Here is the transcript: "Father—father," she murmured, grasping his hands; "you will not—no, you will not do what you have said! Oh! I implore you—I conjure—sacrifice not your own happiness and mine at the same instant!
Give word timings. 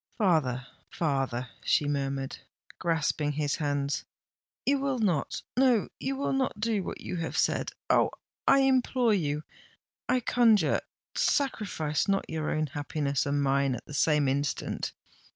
"Father—father," 0.17 1.47
she 1.63 1.87
murmured, 1.87 2.39
grasping 2.79 3.33
his 3.33 3.57
hands; 3.57 4.03
"you 4.65 4.79
will 4.79 4.97
not—no, 4.97 5.89
you 5.99 6.15
will 6.15 6.33
not 6.33 6.59
do 6.59 6.81
what 6.83 7.01
you 7.01 7.17
have 7.17 7.37
said! 7.37 7.71
Oh! 7.87 8.09
I 8.47 8.61
implore 8.61 9.13
you—I 9.13 10.19
conjure—sacrifice 10.21 12.07
not 12.07 12.27
your 12.31 12.49
own 12.49 12.65
happiness 12.65 13.27
and 13.27 13.43
mine 13.43 13.75
at 13.75 13.85
the 13.85 13.93
same 13.93 14.27
instant! 14.27 14.91